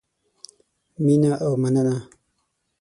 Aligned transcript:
مینه 1.03 1.31
او 1.45 1.51
مننه 1.61 1.97